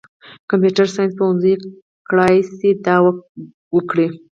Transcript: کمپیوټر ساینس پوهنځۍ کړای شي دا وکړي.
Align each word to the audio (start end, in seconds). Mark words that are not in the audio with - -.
کمپیوټر 0.49 0.87
ساینس 0.95 1.13
پوهنځۍ 1.19 1.53
کړای 2.09 2.35
شي 2.57 2.69
دا 2.85 2.95
وکړي. 3.75 4.07